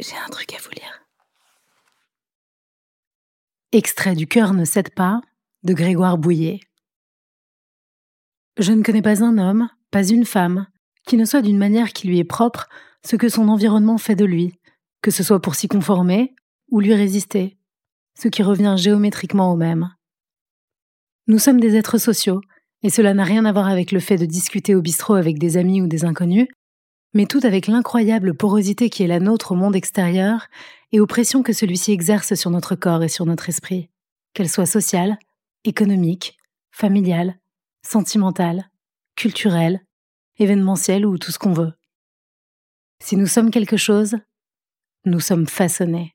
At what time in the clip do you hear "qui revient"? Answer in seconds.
18.28-18.74